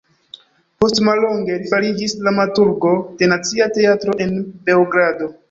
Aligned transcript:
Post 0.83 1.01
mallonge 1.07 1.57
li 1.63 1.69
fariĝis 1.73 2.15
dramaturgo 2.23 2.95
de 3.21 3.31
Nacia 3.35 3.69
Teatro 3.77 4.19
en 4.27 4.35
Beogrado. 4.71 5.31